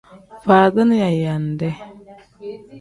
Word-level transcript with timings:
Faadini 0.43 0.95
yaayande. 1.03 1.67